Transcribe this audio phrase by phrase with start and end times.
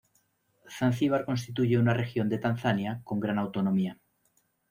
[0.67, 3.99] Zanzíbar constituye una región de Tanzania con gran autonomía.